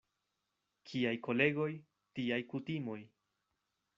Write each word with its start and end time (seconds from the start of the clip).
Kiaj 0.91 1.11
kolegoj, 1.27 1.69
tiaj 2.19 2.41
kutimoj. 2.55 2.99